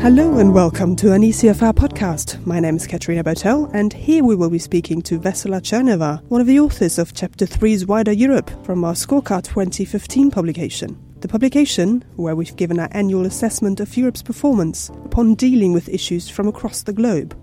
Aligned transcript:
Hello 0.00 0.38
and 0.38 0.54
welcome 0.54 0.94
to 0.94 1.12
an 1.12 1.22
ECFR 1.22 1.72
podcast. 1.72 2.44
My 2.46 2.60
name 2.60 2.76
is 2.76 2.86
Katerina 2.86 3.24
Bertel, 3.24 3.68
and 3.74 3.92
here 3.92 4.22
we 4.22 4.36
will 4.36 4.48
be 4.48 4.58
speaking 4.58 5.02
to 5.02 5.18
Vessela 5.18 5.60
Tcherneva, 5.60 6.22
one 6.28 6.40
of 6.40 6.46
the 6.46 6.60
authors 6.60 6.98
of 6.98 7.12
Chapter 7.12 7.44
3's 7.44 7.84
Wider 7.84 8.12
Europe 8.12 8.48
from 8.64 8.84
our 8.84 8.94
Scorecard 8.94 9.42
2015 9.42 10.30
publication. 10.30 10.96
The 11.20 11.26
publication, 11.26 12.04
where 12.14 12.36
we've 12.36 12.54
given 12.54 12.78
our 12.78 12.88
annual 12.92 13.26
assessment 13.26 13.80
of 13.80 13.96
Europe's 13.96 14.22
performance 14.22 14.88
upon 15.04 15.34
dealing 15.34 15.72
with 15.72 15.88
issues 15.88 16.28
from 16.28 16.46
across 16.46 16.84
the 16.84 16.92
globe. 16.92 17.36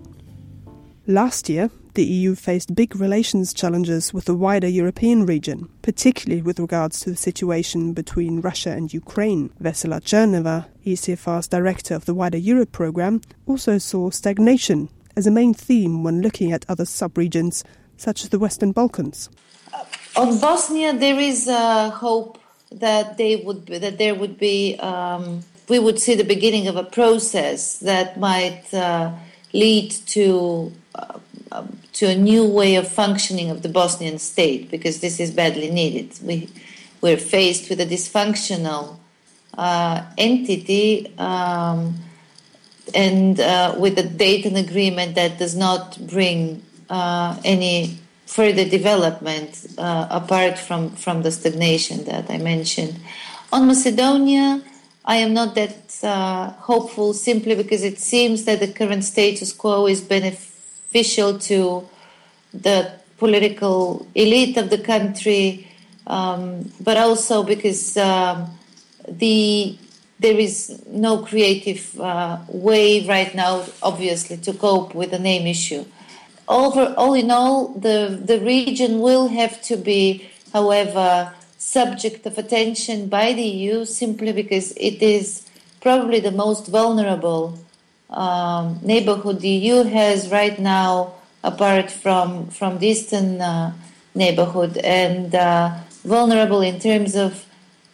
Last 1.08 1.48
year, 1.48 1.70
the 1.94 2.04
EU 2.04 2.34
faced 2.34 2.74
big 2.74 2.96
relations 2.96 3.54
challenges 3.54 4.12
with 4.12 4.24
the 4.24 4.34
wider 4.34 4.66
European 4.66 5.24
region, 5.24 5.68
particularly 5.80 6.42
with 6.42 6.58
regards 6.58 6.98
to 7.00 7.10
the 7.10 7.16
situation 7.16 7.92
between 7.92 8.40
Russia 8.40 8.70
and 8.70 8.92
Ukraine. 8.92 9.50
Vessela 9.62 10.00
Tcherneva, 10.00 10.66
ECFR's 10.84 11.46
director 11.46 11.94
of 11.94 12.06
the 12.06 12.14
Wider 12.14 12.38
Europe 12.38 12.72
programme, 12.72 13.20
also 13.46 13.78
saw 13.78 14.10
stagnation 14.10 14.88
as 15.14 15.28
a 15.28 15.30
main 15.30 15.54
theme 15.54 16.02
when 16.02 16.22
looking 16.22 16.50
at 16.50 16.66
other 16.68 16.84
sub-regions 16.84 17.62
such 17.96 18.24
as 18.24 18.30
the 18.30 18.40
Western 18.40 18.72
Balkans. 18.72 19.30
On 20.16 20.40
Bosnia, 20.40 20.92
there 20.92 21.20
is 21.20 21.46
a 21.46 21.90
hope 21.90 22.40
that 22.72 23.16
they 23.16 23.36
would 23.36 23.64
be, 23.66 23.78
that 23.78 23.98
there 23.98 24.16
would 24.16 24.38
be 24.38 24.74
um, 24.80 25.44
we 25.68 25.78
would 25.78 26.00
see 26.00 26.16
the 26.16 26.24
beginning 26.24 26.66
of 26.66 26.74
a 26.74 26.82
process 26.84 27.78
that 27.78 28.18
might 28.18 28.74
uh, 28.74 29.12
lead 29.64 29.90
to 30.14 30.72
uh, 30.94 31.18
um, 31.52 31.78
to 31.94 32.06
a 32.06 32.14
new 32.14 32.44
way 32.44 32.76
of 32.76 32.86
functioning 32.86 33.50
of 33.50 33.62
the 33.62 33.68
Bosnian 33.68 34.18
state 34.18 34.70
because 34.70 35.00
this 35.00 35.18
is 35.18 35.30
badly 35.30 35.70
needed. 35.70 36.08
We 36.22 36.48
we're 37.00 37.16
faced 37.16 37.68
with 37.70 37.80
a 37.80 37.86
dysfunctional 37.86 38.98
uh, 39.56 40.04
entity 40.18 41.12
um, 41.18 41.94
and 42.94 43.40
uh, 43.40 43.74
with 43.78 43.98
a 43.98 44.02
Dayton 44.02 44.56
agreement 44.56 45.14
that 45.14 45.38
does 45.38 45.54
not 45.56 45.98
bring 46.06 46.62
uh, 46.88 47.38
any 47.44 47.98
further 48.26 48.64
development 48.68 49.66
uh, 49.78 50.06
apart 50.10 50.58
from, 50.58 50.90
from 50.90 51.22
the 51.22 51.30
stagnation 51.30 52.04
that 52.04 52.28
I 52.30 52.38
mentioned. 52.38 52.98
On 53.52 53.66
Macedonia, 53.66 54.62
I 55.06 55.16
am 55.16 55.34
not 55.34 55.54
that 55.54 55.98
uh, 56.02 56.50
hopeful 56.52 57.14
simply 57.14 57.54
because 57.54 57.84
it 57.84 57.98
seems 57.98 58.44
that 58.44 58.58
the 58.60 58.68
current 58.68 59.04
status 59.04 59.52
quo 59.52 59.86
is 59.86 60.00
beneficial 60.00 61.38
to 61.38 61.88
the 62.52 62.90
political 63.18 64.06
elite 64.14 64.56
of 64.56 64.70
the 64.70 64.78
country, 64.78 65.68
um, 66.06 66.72
but 66.80 66.96
also 66.96 67.44
because 67.44 67.96
um, 67.96 68.50
the 69.08 69.78
there 70.18 70.38
is 70.38 70.82
no 70.88 71.18
creative 71.18 72.00
uh, 72.00 72.38
way 72.48 73.06
right 73.06 73.34
now, 73.34 73.64
obviously, 73.82 74.38
to 74.38 74.52
cope 74.54 74.94
with 74.94 75.10
the 75.10 75.18
name 75.18 75.46
issue. 75.46 75.84
Over, 76.48 76.94
all 76.96 77.14
in 77.14 77.30
all, 77.30 77.68
the, 77.68 78.18
the 78.24 78.40
region 78.40 79.00
will 79.00 79.28
have 79.28 79.60
to 79.62 79.76
be, 79.76 80.30
however, 80.52 81.34
subject 81.66 82.24
of 82.26 82.38
attention 82.38 83.08
by 83.08 83.32
the 83.32 83.42
EU 83.42 83.84
simply 83.84 84.32
because 84.32 84.70
it 84.76 85.02
is 85.02 85.42
probably 85.80 86.20
the 86.20 86.30
most 86.30 86.68
vulnerable 86.68 87.58
um, 88.08 88.78
neighborhood 88.82 89.40
the 89.40 89.48
EU 89.48 89.82
has 89.82 90.30
right 90.30 90.60
now, 90.60 91.14
apart 91.42 91.90
from 91.90 92.46
from 92.50 92.78
the 92.78 92.86
eastern 92.86 93.40
uh, 93.40 93.72
neighborhood, 94.14 94.76
and 94.78 95.34
uh, 95.34 95.74
vulnerable 96.04 96.60
in 96.60 96.78
terms 96.78 97.16
of 97.16 97.44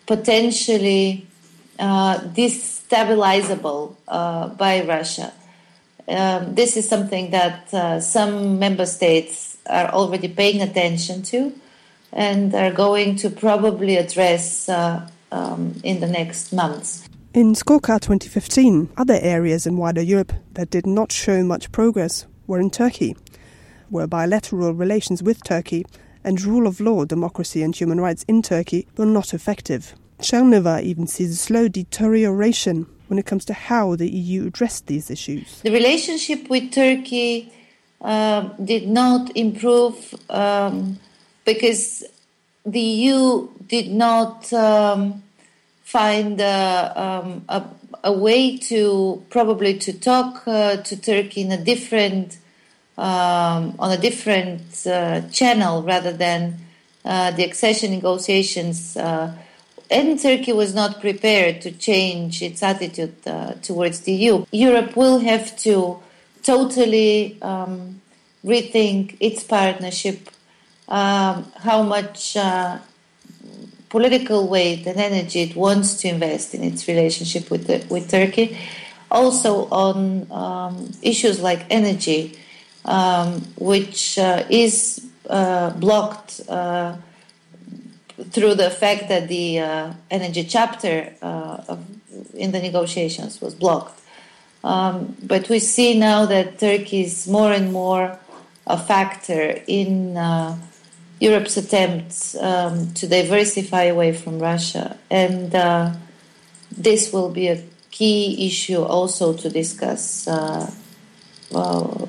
potentially 0.06 1.26
uh, 1.78 2.18
destabilizable 2.40 3.96
uh, 4.06 4.48
by 4.48 4.84
Russia. 4.84 5.32
Um, 6.06 6.54
this 6.54 6.76
is 6.76 6.86
something 6.86 7.30
that 7.30 7.72
uh, 7.72 8.00
some 8.00 8.58
member 8.58 8.84
states 8.84 9.56
are 9.64 9.88
already 9.88 10.28
paying 10.28 10.60
attention 10.60 11.22
to 11.32 11.54
and 12.12 12.54
are 12.54 12.72
going 12.72 13.16
to 13.16 13.30
probably 13.30 13.96
address 13.96 14.68
uh, 14.68 15.08
um, 15.30 15.74
in 15.82 16.00
the 16.00 16.06
next 16.06 16.52
months. 16.52 17.08
In 17.34 17.54
Scorecard 17.54 18.02
2015, 18.02 18.90
other 18.98 19.18
areas 19.22 19.66
in 19.66 19.78
wider 19.78 20.02
Europe 20.02 20.32
that 20.52 20.68
did 20.68 20.86
not 20.86 21.10
show 21.10 21.42
much 21.42 21.72
progress 21.72 22.26
were 22.46 22.60
in 22.60 22.70
Turkey, 22.70 23.16
where 23.88 24.06
bilateral 24.06 24.74
relations 24.74 25.22
with 25.22 25.42
Turkey 25.42 25.86
and 26.24 26.42
rule 26.42 26.66
of 26.66 26.80
law, 26.80 27.04
democracy, 27.04 27.62
and 27.62 27.74
human 27.74 28.00
rights 28.00 28.24
in 28.28 28.42
Turkey 28.42 28.86
were 28.96 29.06
not 29.06 29.32
effective. 29.32 29.94
Tcherneva 30.20 30.82
even 30.82 31.06
sees 31.06 31.32
a 31.32 31.36
slow 31.36 31.68
deterioration 31.68 32.86
when 33.08 33.18
it 33.18 33.26
comes 33.26 33.44
to 33.46 33.54
how 33.54 33.96
the 33.96 34.08
EU 34.08 34.46
addressed 34.46 34.86
these 34.86 35.10
issues. 35.10 35.60
The 35.62 35.72
relationship 35.72 36.48
with 36.48 36.72
Turkey 36.72 37.52
uh, 38.00 38.42
did 38.62 38.88
not 38.88 39.34
improve 39.36 40.14
um, 40.30 40.98
because 41.44 42.04
the 42.64 42.80
EU 42.80 43.48
did 43.66 43.90
not 43.90 44.52
um, 44.52 45.22
find 45.82 46.40
uh, 46.40 46.92
um, 46.96 47.44
a, 47.48 47.64
a, 48.04 48.12
way 48.12 48.56
to 48.56 49.22
probably 49.30 49.78
to 49.78 49.92
talk 49.92 50.46
uh, 50.46 50.76
to 50.76 51.00
Turkey 51.00 51.42
in 51.42 51.52
a 51.52 51.62
different 51.62 52.38
um, 52.98 53.74
on 53.78 53.90
a 53.90 53.96
different 53.96 54.86
uh, 54.86 55.22
channel 55.30 55.82
rather 55.82 56.12
than 56.12 56.58
uh, 57.04 57.30
the 57.32 57.42
accession 57.42 57.90
negotiations 57.90 58.96
uh, 58.96 59.34
and 59.92 60.18
Turkey 60.18 60.52
was 60.52 60.74
not 60.74 61.00
prepared 61.00 61.60
to 61.60 61.70
change 61.70 62.42
its 62.42 62.62
attitude 62.62 63.14
uh, 63.26 63.52
towards 63.62 64.00
the 64.00 64.12
EU. 64.12 64.46
Europe 64.50 64.96
will 64.96 65.18
have 65.18 65.54
to 65.58 65.98
totally 66.42 67.40
um, 67.42 68.00
rethink 68.44 69.16
its 69.20 69.44
partnership, 69.44 70.30
um, 70.88 71.50
how 71.58 71.82
much 71.82 72.36
uh, 72.36 72.78
political 73.88 74.48
weight 74.48 74.86
and 74.86 74.98
energy 74.98 75.42
it 75.42 75.54
wants 75.54 76.00
to 76.00 76.08
invest 76.08 76.54
in 76.54 76.62
its 76.64 76.88
relationship 76.88 77.50
with 77.50 77.66
the, 77.66 77.84
with 77.90 78.10
Turkey. 78.10 78.56
Also 79.10 79.68
on 79.68 80.26
um, 80.32 80.90
issues 81.02 81.40
like 81.40 81.66
energy, 81.68 82.38
um, 82.86 83.42
which 83.58 84.18
uh, 84.18 84.44
is 84.48 85.06
uh, 85.28 85.70
blocked 85.70 86.40
uh, 86.48 86.96
through 88.30 88.54
the 88.54 88.70
fact 88.70 89.08
that 89.08 89.28
the 89.28 89.58
uh, 89.58 89.92
energy 90.10 90.44
chapter 90.44 91.14
uh, 91.20 91.62
of, 91.68 91.84
in 92.34 92.52
the 92.52 92.60
negotiations 92.60 93.40
was 93.40 93.54
blocked. 93.54 94.00
Um, 94.64 95.16
but 95.22 95.48
we 95.48 95.58
see 95.58 95.98
now 95.98 96.24
that 96.26 96.58
Turkey 96.58 97.02
is 97.02 97.26
more 97.26 97.52
and 97.52 97.72
more 97.72 98.18
a 98.66 98.78
factor 98.78 99.60
in 99.66 100.16
uh, 100.16 100.56
Europe's 101.22 101.56
attempts 101.56 102.34
um, 102.34 102.92
to 102.94 103.06
diversify 103.06 103.84
away 103.84 104.12
from 104.12 104.40
Russia. 104.40 104.98
And 105.08 105.54
uh, 105.54 105.92
this 106.76 107.12
will 107.12 107.30
be 107.30 107.46
a 107.46 107.62
key 107.92 108.48
issue 108.48 108.82
also 108.82 109.32
to 109.34 109.48
discuss 109.48 110.26
uh, 110.26 110.68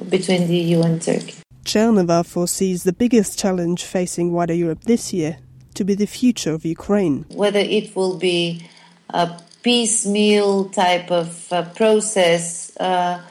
between 0.10 0.48
the 0.48 0.58
EU 0.58 0.82
and 0.82 1.00
Turkey. 1.00 1.36
Tcherneva 1.64 2.26
foresees 2.26 2.84
the 2.84 2.94
biggest 2.94 3.38
challenge 3.38 3.84
facing 3.84 4.34
wider 4.34 4.56
Europe 4.56 4.84
this 4.86 5.14
year 5.14 5.38
to 5.76 5.84
be 5.84 5.94
the 5.94 6.08
future 6.08 6.54
of 6.54 6.66
Ukraine. 6.66 7.26
Whether 7.30 7.60
it 7.60 7.96
will 7.96 8.18
be 8.18 8.66
a 9.10 9.40
piecemeal 9.62 10.70
type 10.70 11.12
of 11.12 11.54
uh, 11.54 11.64
process 11.76 12.76
uh, 12.78 13.22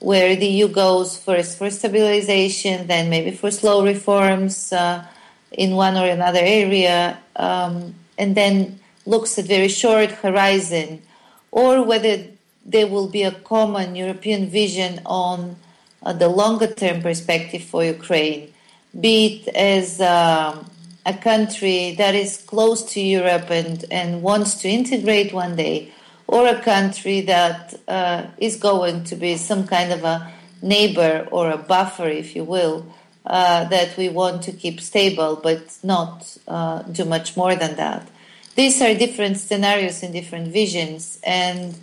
where 0.00 0.36
the 0.36 0.46
EU 0.46 0.68
goes 0.68 1.16
first 1.16 1.56
for 1.56 1.70
stabilization, 1.70 2.86
then 2.86 3.08
maybe 3.08 3.30
for 3.30 3.50
slow 3.50 3.82
reforms 3.84 4.72
uh, 4.72 5.04
in 5.52 5.74
one 5.74 5.96
or 5.96 6.06
another 6.06 6.40
area, 6.42 7.18
um, 7.36 7.94
and 8.18 8.34
then 8.34 8.78
looks 9.06 9.38
at 9.38 9.46
very 9.46 9.68
short 9.68 10.10
horizon, 10.10 11.02
or 11.50 11.82
whether 11.82 12.24
there 12.64 12.86
will 12.86 13.08
be 13.08 13.22
a 13.22 13.32
common 13.32 13.96
European 13.96 14.48
vision 14.48 15.00
on 15.06 15.56
uh, 16.02 16.12
the 16.12 16.28
longer 16.28 16.66
term 16.66 17.02
perspective 17.02 17.62
for 17.62 17.84
Ukraine, 17.84 18.52
be 18.98 19.44
it 19.44 19.48
as 19.54 20.00
um, 20.00 20.70
a 21.06 21.14
country 21.14 21.94
that 21.96 22.14
is 22.14 22.36
close 22.36 22.82
to 22.92 23.00
Europe 23.00 23.50
and, 23.50 23.84
and 23.90 24.22
wants 24.22 24.54
to 24.62 24.68
integrate 24.68 25.32
one 25.32 25.56
day, 25.56 25.92
or 26.26 26.46
a 26.46 26.60
country 26.60 27.20
that 27.22 27.74
uh, 27.88 28.22
is 28.38 28.56
going 28.56 29.02
to 29.04 29.16
be 29.16 29.36
some 29.36 29.66
kind 29.66 29.92
of 29.92 30.04
a 30.04 30.30
neighbor 30.62 31.26
or 31.30 31.50
a 31.50 31.58
buffer, 31.58 32.08
if 32.08 32.36
you 32.36 32.44
will, 32.44 32.86
uh, 33.26 33.64
that 33.64 33.96
we 33.96 34.08
want 34.08 34.42
to 34.42 34.52
keep 34.52 34.80
stable 34.80 35.40
but 35.42 35.78
not 35.82 36.36
uh, 36.48 36.82
do 36.82 37.04
much 37.04 37.36
more 37.36 37.54
than 37.54 37.76
that. 37.76 38.08
These 38.56 38.80
are 38.82 38.94
different 38.94 39.38
scenarios 39.38 40.02
and 40.02 40.12
different 40.12 40.48
visions, 40.48 41.18
and 41.22 41.78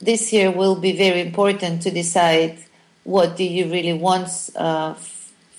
this 0.00 0.32
year 0.32 0.50
will 0.50 0.74
be 0.74 0.92
very 0.92 1.20
important 1.20 1.82
to 1.82 1.90
decide 1.90 2.58
what 3.04 3.36
do 3.36 3.44
you 3.44 3.70
really 3.70 3.92
want 3.92 4.28
uh, 4.56 4.94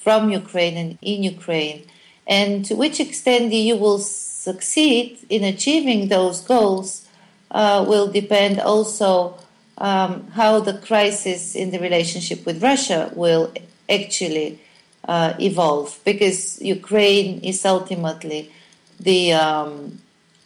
from 0.03 0.29
Ukraine 0.29 0.77
and 0.77 0.97
in 1.01 1.23
Ukraine 1.23 1.83
and 2.27 2.63
to 2.65 2.75
which 2.75 3.00
extent 3.00 3.50
the 3.50 3.57
EU 3.57 3.75
will 3.75 4.00
succeed 4.00 5.19
in 5.29 5.44
achieving 5.44 6.07
those 6.07 6.41
goals 6.41 7.07
uh, 7.51 7.83
will 7.88 8.07
depend 8.07 8.59
also 8.59 9.38
um, 9.77 10.27
how 10.31 10.59
the 10.59 10.77
crisis 10.77 11.56
in 11.56 11.71
the 11.71 11.79
relationship 11.79 12.45
with 12.45 12.63
Russia 12.63 13.12
will 13.15 13.51
actually 13.89 14.59
uh, 15.07 15.33
evolve, 15.39 16.00
because 16.06 16.62
Ukraine 16.62 17.42
is 17.42 17.65
ultimately 17.65 18.51
the 19.00 19.33
um, 19.33 20.00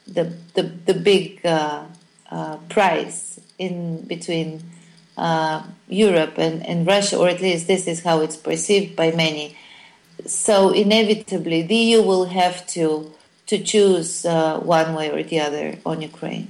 the, 0.07 0.34
the 0.54 0.63
the 0.63 0.94
big 0.94 1.46
uh, 1.46 1.84
uh, 2.31 2.57
prize 2.69 3.40
in 3.57 4.02
between 4.02 4.63
uh, 5.18 5.63
Europe 5.88 6.38
and, 6.38 6.66
and 6.66 6.88
Russia, 6.88 7.18
or 7.18 7.30
at 7.30 7.42
least 7.42 7.68
this 7.68 7.88
is 7.88 8.04
how 8.04 8.22
it's 8.22 8.36
perceived 8.36 8.96
by 8.96 9.12
many. 9.12 9.56
So 10.25 10.72
inevitably, 10.72 11.62
the 11.63 11.75
EU 11.75 12.01
will 12.01 12.25
have 12.25 12.66
to 12.68 13.12
to 13.48 13.60
choose 13.60 14.25
uh, 14.25 14.60
one 14.60 14.96
way 14.96 15.12
or 15.12 15.22
the 15.22 15.40
other 15.40 15.78
on 15.86 16.01
Ukraine. 16.01 16.48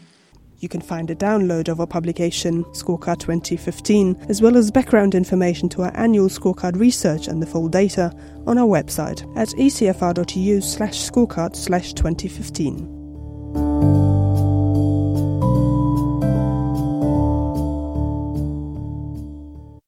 You 0.65 0.69
can 0.69 0.81
find 0.81 1.11
a 1.11 1.15
download 1.15 1.67
of 1.69 1.79
our 1.79 1.85
publication, 1.85 2.63
Scorecard 2.73 3.19
2015, 3.19 4.25
as 4.29 4.41
well 4.41 4.57
as 4.57 4.71
background 4.71 5.13
information 5.13 5.69
to 5.69 5.83
our 5.83 5.95
annual 5.95 6.27
scorecard 6.27 6.79
research 6.79 7.27
and 7.27 7.39
the 7.39 7.45
full 7.45 7.67
data 7.67 8.11
on 8.47 8.57
our 8.57 8.65
website 8.65 9.21
at 9.37 9.49
ecfr.eu 9.49 10.61
slash 10.61 10.93
scorecard 10.93 11.55
slash 11.55 11.93
2015. 11.93 12.94